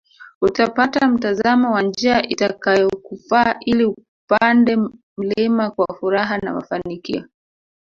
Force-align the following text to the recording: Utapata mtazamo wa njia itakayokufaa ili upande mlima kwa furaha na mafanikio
Utapata 0.41 1.07
mtazamo 1.07 1.71
wa 1.73 1.81
njia 1.81 2.27
itakayokufaa 2.29 3.55
ili 3.59 3.85
upande 3.85 4.77
mlima 5.17 5.71
kwa 5.71 5.95
furaha 5.99 6.37
na 6.37 6.53
mafanikio 6.53 7.25